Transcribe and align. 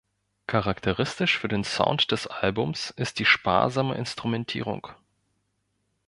Charakteristisch 0.47 1.37
für 1.37 1.47
den 1.47 1.63
Sound 1.63 2.09
des 2.11 2.25
Albums 2.25 2.89
ist 2.89 3.19
die 3.19 3.25
sparsame 3.25 3.93
Instrumentierung. 3.93 4.87